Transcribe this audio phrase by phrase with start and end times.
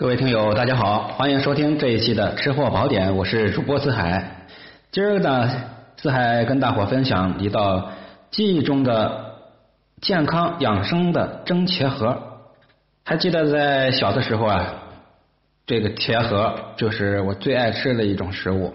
[0.00, 4.46] 各位听友，大家好，欢迎收听这一期的吃货宝典，我是主播四海。
[4.92, 5.50] 今儿呢，
[5.96, 7.90] 四海跟大伙分享一道
[8.30, 9.34] 记忆中的
[10.00, 12.16] 健康养生的蒸茄盒。
[13.04, 14.74] 还记得在小的时候啊，
[15.66, 18.72] 这个茄盒就是我最爱吃的一种食物。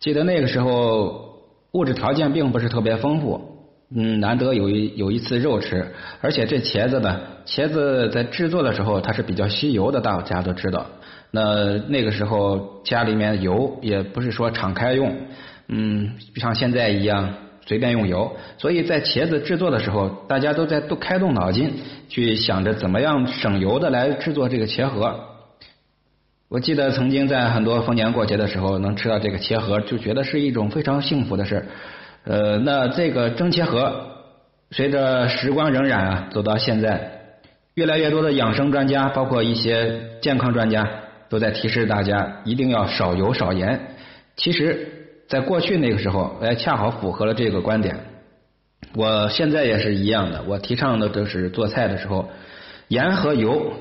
[0.00, 3.55] 记得那个时候物质条件并不是特别丰富。
[3.94, 10.86] 嗯，难得有一有一次肉吃，而且这茄子呢，茄子在制作的时候它是比较吸油的，大家都知道。
[11.30, 15.14] 那那个时候家里面油也不是说敞开用，
[15.68, 21.74] 嗯，像现在一样随便用油，所以在茄子制作的时候，大家都在都开动脑筋
[22.08, 25.20] 去想着怎么样省油的来制作这个茄盒。
[26.48, 31.66] 我记得曾经在很多逢年过节的时候能吃到这个茄盒，就觉得是一种非常幸福的事。
[32.26, 34.04] 呃，那这个蒸茄盒，
[34.72, 37.08] 随着时光荏苒啊，走到现在，
[37.74, 40.88] 越来越多的养生专家，包括一些健康专家，
[41.28, 43.80] 都在提示大家一定要少油少盐。
[44.34, 44.88] 其实，
[45.28, 47.96] 在过去那个时候，哎，恰好符合了这个观点。
[48.96, 52.28] 我现在也是一样的，我提倡的都是做菜的时候，
[52.88, 53.72] 盐和油，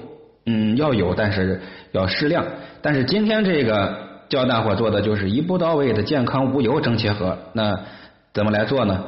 [0.45, 1.61] 嗯，要有，但是
[1.93, 2.45] 要适量。
[2.83, 3.97] 但是今天这个
[4.29, 7.75] 教大伙做的就是一步到位的健康无油蒸茄盒，那。
[8.35, 9.05] 怎么来做呢？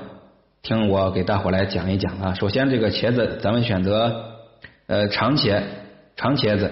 [0.63, 2.33] 听我给大伙来讲一讲啊。
[2.33, 4.23] 首先，这个茄子咱们选择
[4.87, 5.61] 呃长茄，
[6.15, 6.71] 长茄子。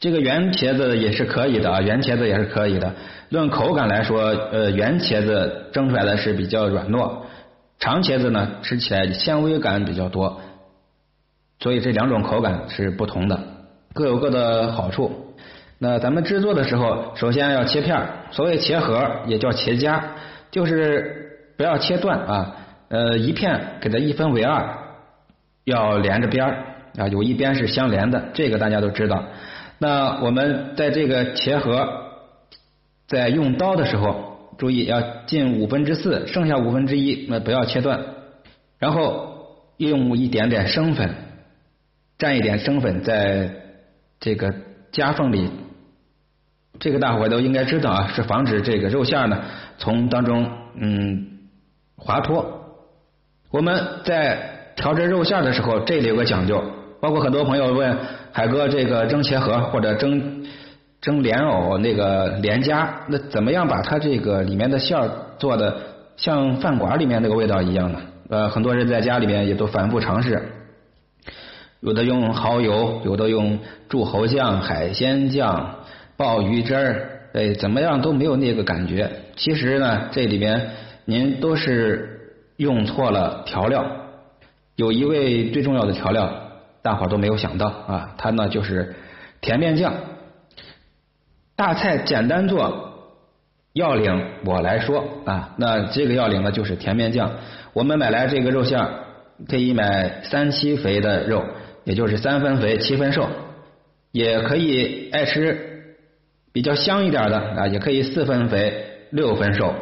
[0.00, 2.92] 这个圆茄子也是可以的啊，圆茄子也是可以的。
[3.28, 7.18] 论口感来说，呃，圆茄子蒸出来的是比较软糯，
[7.78, 10.40] 长茄子呢吃起来纤维感比较多。
[11.60, 13.38] 所以这两种口感是不同的，
[13.92, 15.36] 各有各的好处。
[15.78, 20.02] 那咱们制作的时候，首先要切片所谓茄盒也叫茄夹。
[20.54, 22.56] 就是不要切断啊，
[22.88, 24.78] 呃，一片给它一分为二，
[25.64, 26.64] 要连着边儿
[26.96, 29.24] 啊，有一边是相连的，这个大家都知道。
[29.80, 31.88] 那我们在这个茄盒
[33.08, 38.00] 在用刀的时候，注意要进五分之四，剩下五分之一那不要切断，
[38.78, 41.16] 然后用一点点生粉，
[42.16, 43.56] 蘸一点生粉在
[44.20, 44.54] 这个
[44.92, 45.50] 夹缝里。
[46.80, 49.38] 这个大伙都应该知道啊，是防止这个肉馅呢
[49.78, 51.26] 从当中嗯
[51.96, 52.60] 滑脱。
[53.50, 56.62] 我们在调制肉馅的时候，这里有个讲究，
[57.00, 57.96] 包括很多朋友问
[58.32, 60.44] 海哥这个蒸茄盒或者蒸
[61.00, 65.08] 蒸莲藕那个莲夹，那怎么样把它这个里面的馅儿
[65.38, 65.76] 做的
[66.16, 68.00] 像饭馆里面那个味道一样呢？
[68.28, 70.42] 呃，很多人在家里面也都反复尝试，
[71.80, 75.76] 有的用蚝油，有的用柱侯酱、海鲜酱。
[76.16, 79.10] 鲍鱼汁儿，哎，怎么样都没有那个感觉。
[79.36, 80.70] 其实呢，这里边
[81.04, 83.84] 您都是用错了调料。
[84.76, 86.32] 有一味最重要的调料，
[86.82, 88.94] 大伙儿都没有想到啊，它呢就是
[89.40, 89.92] 甜面酱。
[91.56, 93.18] 大菜简单做，
[93.72, 97.30] 要领我来说啊，那这个要领呢就是甜面酱。
[97.72, 98.90] 我们买来这个肉馅儿，
[99.48, 101.44] 可以买三七肥的肉，
[101.82, 103.28] 也就是三分肥七分瘦，
[104.12, 105.73] 也可以爱吃。
[106.54, 109.74] 比较香一点的啊，也可以四分肥六分瘦。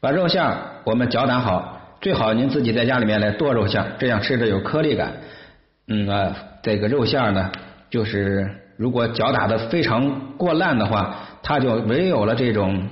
[0.00, 0.44] 把肉馅
[0.82, 5.12] 我们搅打好，最好您自己在家里面来剁肉馅，这样吃着有颗粒感。
[5.86, 7.52] 嗯啊，这个肉馅呢，
[7.90, 12.88] 就是如果搅打的非常过烂的话，它就没有了这种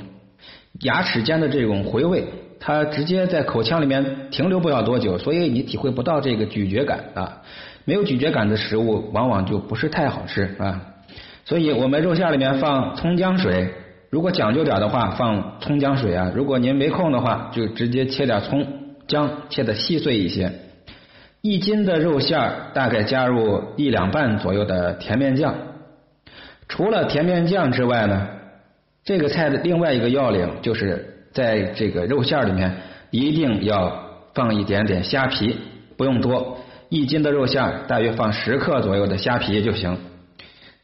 [0.82, 2.24] 牙齿间的这种回味，
[2.60, 7.42] 它直接在口腔里面停留不了多久，所以你体会不到这个咀嚼感啊。
[7.84, 10.80] 没有咀嚼感的食物，往往就不是太好吃啊。
[11.50, 13.74] 所以我们肉馅里面放葱姜水，
[14.08, 16.30] 如果讲究点的话，放葱姜水啊。
[16.32, 18.64] 如果您没空的话，就直接切点葱
[19.08, 20.52] 姜，切的细碎一些。
[21.40, 25.52] 一斤的肉馅儿大概加入一两半左右的甜面酱。
[26.68, 28.28] 除了甜面酱之外呢，
[29.02, 32.76] 这个菜的另外一个要领就是在这个肉馅儿里面
[33.10, 34.00] 一定要
[34.34, 35.58] 放一点点虾皮，
[35.96, 36.58] 不用多，
[36.90, 39.98] 一斤的肉馅儿大约放十克左右的虾皮就行。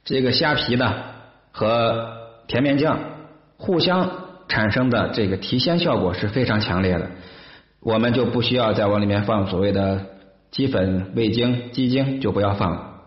[0.06, 0.94] 这个虾皮呢
[1.50, 2.08] 和
[2.46, 2.96] 甜面酱
[3.56, 4.08] 互相
[4.46, 7.10] 产生的这个提鲜效果是非常强烈的，
[7.80, 10.06] 我们就不需要再往里面放所谓的
[10.52, 13.00] 鸡粉、味精、鸡精，就不要放，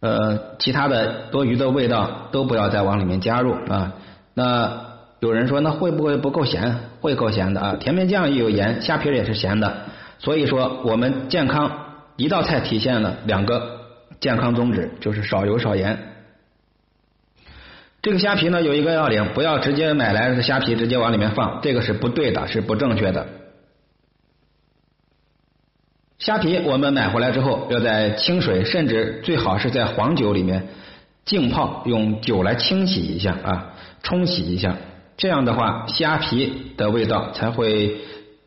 [0.00, 3.92] 呃，其他的多余的味道都不要再往里面加入啊。
[4.34, 4.86] 那
[5.20, 6.80] 有人说，那会不会不够咸？
[7.00, 7.76] 会够咸的啊！
[7.78, 9.82] 甜面酱也有盐，虾皮也是咸的，
[10.18, 11.70] 所以说我们健康
[12.16, 13.78] 一道菜体现了两个。
[14.20, 15.98] 健康宗旨就是少油少盐。
[18.02, 23.26] 这个虾皮呢有一个要领，不要直接买来的虾皮直接往里面放，这个是不对的，是不正确的。
[26.18, 30.68] 虾皮我们买回来之后，要在清水，甚至最好是在黄酒里面
[31.24, 34.76] 浸泡，用酒来清洗一下啊，冲洗一下。
[35.16, 37.98] 这样的话，虾皮的味道才会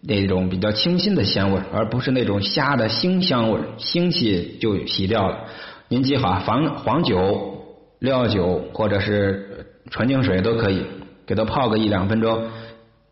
[0.05, 5.45] 那种比较清新的鲜味，而不是那种虾的腥香味，腥气就洗掉了。
[5.87, 7.65] 您记好，黄黄酒、
[7.99, 10.83] 料酒或者是纯净水都可以，
[11.25, 12.49] 给它泡个一两分钟，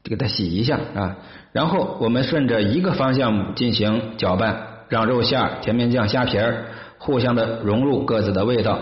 [0.04, 1.18] 给它洗一下啊。
[1.52, 6.66] 然后我们顺着一个方向进行搅拌，让肉馅、甜面酱、虾皮儿
[6.98, 8.80] 互相的融入各自的味道。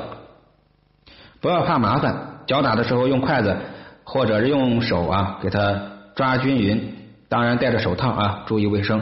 [1.42, 3.56] 不要怕麻烦，搅打的时候用筷子。
[4.12, 5.80] 或者是用手啊给它
[6.16, 6.96] 抓均匀，
[7.30, 9.02] 当然戴着手套啊，注意卫生。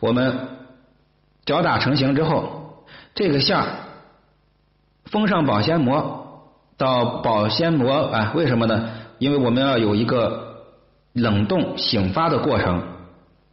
[0.00, 0.36] 我们
[1.46, 2.84] 搅打成型之后，
[3.14, 3.66] 这个馅儿
[5.06, 8.90] 封上保鲜膜，到保鲜膜啊，为什么呢？
[9.18, 10.64] 因为我们要有一个
[11.12, 12.82] 冷冻醒发的过程。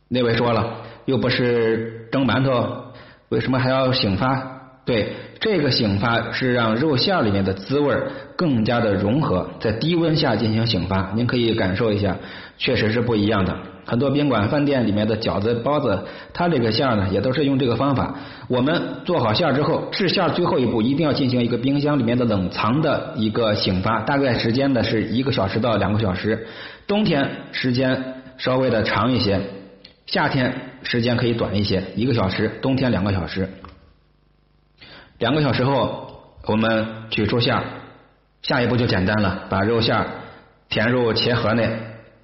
[0.08, 2.94] 那位说了，又不是蒸馒头，
[3.30, 4.52] 为什么还要醒发？
[4.86, 7.96] 对，这个醒发是让肉馅里面的滋味
[8.36, 12.18] 更加的融合，在低温下进行醒发，您可以感受一下，
[12.58, 13.58] 确实是不一样的。
[13.86, 16.04] 很多宾馆、饭店里面的饺子、包子，
[16.34, 18.16] 它这个馅儿呢也都是用这个方法。
[18.48, 26.48] 我们做好馅儿之后，制馅儿最后一步一定要进行一个冰箱里面的冷藏的一个醒发，大概时间呢是一个小时到两个小时。
[26.88, 29.40] 冬天时间稍微的长一些，
[30.06, 30.54] 夏天
[30.84, 33.50] 时间可以短一些，一个小时，冬天两个小时。
[35.20, 36.10] 两个小时后，
[36.48, 37.64] 我们取出馅儿，
[38.42, 40.08] 下一步就简单了，把肉馅儿
[40.70, 41.70] 填入茄盒内，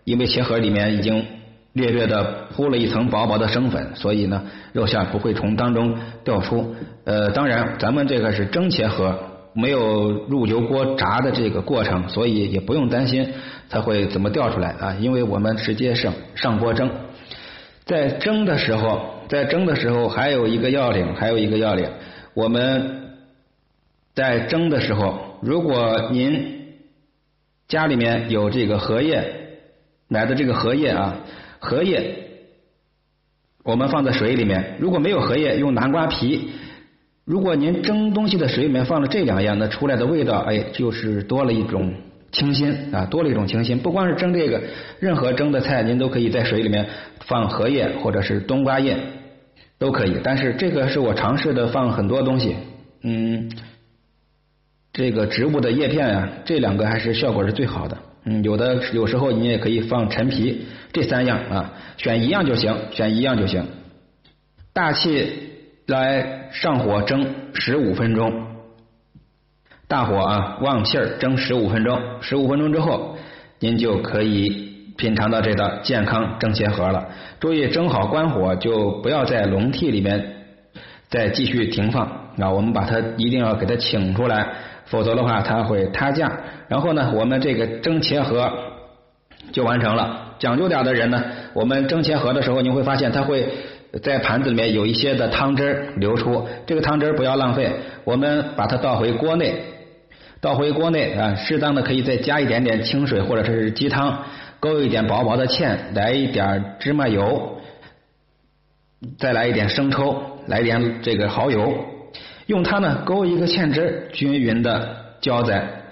[0.04, 1.26] 因为茄盒里面已经
[1.74, 6.76] 略略的铺了一层薄薄的生粉，所以呢，肉馅不会从当中掉出。
[7.06, 9.18] 呃，当然，咱们这个是蒸茄盒，
[9.54, 13.34] 没有入油锅炸的这个过程，所以也不用担心
[13.70, 16.90] 它会怎么掉出来啊，因为我们直接上上锅蒸。
[17.86, 21.90] 在蒸的时候，在蒸的时候还有一个要领，还有一个要领。
[22.34, 23.16] 我们
[24.14, 26.74] 在蒸的时候，如果您
[27.68, 29.34] 家里面有这个荷叶，
[30.08, 31.16] 买的这个荷叶啊，
[31.62, 32.16] 荷叶
[33.64, 36.50] 我们放在水里面，如果没有荷叶，用南瓜皮。
[37.24, 41.94] 如果您蒸东西的水里面放了这两样，那出来的味道，哎，就是多了一种
[42.32, 43.78] 清新啊，多了一种清新。
[43.78, 44.62] 不光是蒸这个，
[45.00, 48.98] 任何蒸的菜，您都可以在水里面放荷叶或者是冬瓜叶。
[49.78, 52.56] 都可以，但是这个是我尝试的，放很多东西，
[53.02, 53.52] 嗯，
[54.94, 63.66] 这个植物的叶片啊，这两个还是效果是最好的，嗯，有的有时候你也可以放陈皮，这三样啊，选一样就行，选一样就行。
[64.74, 65.32] 大气
[65.88, 68.48] 来上火蒸十五分钟，
[69.88, 73.18] 大火啊旺气儿蒸十五分钟，十五分钟之后，
[73.60, 74.70] 您就可以。
[74.98, 77.10] 品尝到这道健康蒸茄盒了，
[77.40, 80.34] 注意蒸好关火，就不要在笼屉里面
[81.10, 82.06] 再继续停放
[82.38, 82.52] 啊！
[82.52, 84.54] 我们把它一定要给它请出来，
[84.92, 86.32] 否则的话它会塌架。
[86.68, 88.48] 然后呢，我们这个蒸茄盒
[89.52, 90.36] 就完成了。
[90.38, 91.24] 讲究点的人呢，
[91.54, 93.50] 我们蒸茄盒的时候，你会发现它会
[94.04, 97.72] 在盘子里面有一些的汤汁流出，这个汤汁不要浪费，
[98.04, 99.56] 我们把它倒回锅内，
[100.40, 104.20] 倒回锅内啊，适当的可以再加一点点清水或者是鸡汤。
[104.60, 107.58] 勾一点薄薄的芡，来一点芝麻油，
[109.18, 111.74] 再来一点生抽，来点这个蚝油，
[112.52, 115.84] 用它呢勾一个芡汁，均匀的浇在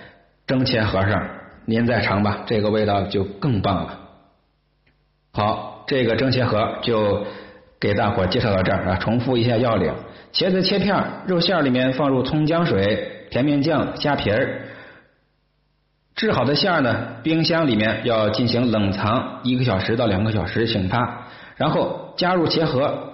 [0.46, 1.30] 蒸茄盒上，
[1.64, 3.98] 您再尝吧，这个味道就更棒了。
[5.32, 7.26] 好，这个蒸茄盒就
[7.80, 9.94] 给大伙介绍到这儿啊，重复一下要领：
[10.34, 14.64] 茄子切片，肉馅里面放入葱姜水、甜面酱、虾皮儿。
[16.18, 23.14] 制好的馅儿呢，冰箱里面要进行冷藏一个小时到两个小时醒发，然后加入茄盒，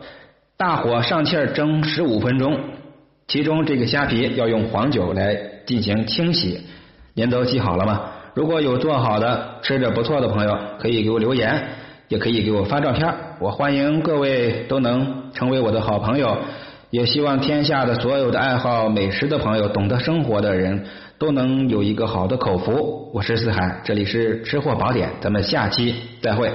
[0.58, 2.60] 大火上气儿蒸十五分钟。
[3.28, 6.62] 其中这个虾皮要用黄酒来进行清洗，
[7.14, 8.02] 您都记好了吗？
[8.34, 11.70] 如果有做好的吃着不错的朋友，可以给我留言，
[12.08, 16.38] 也可以给我发照片，我欢迎各位都能成为我的好朋友。
[16.92, 20.86] 也希望天下的所有的爱好美食的朋友，懂得生活的人。
[21.18, 23.10] 都能有一个好的口福。
[23.14, 26.52] 我是四海，这里是吃货宝典，咱们下期再会。